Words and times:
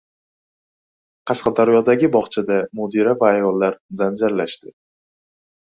Qashqadaryodagi 1.31 2.11
bog‘chada 2.17 2.59
mudira 2.81 3.15
va 3.23 3.31
ayollar 3.37 3.79
janjallashdi 4.03 4.77